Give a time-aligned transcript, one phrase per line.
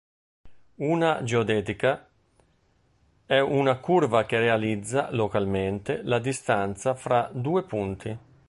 [0.77, 2.09] Una geodetica
[3.27, 8.17] è una curva che realizza localmente la distanza fra due punti.